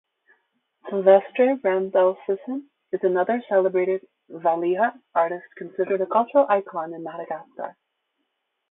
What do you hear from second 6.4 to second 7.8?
icon in Madagascar.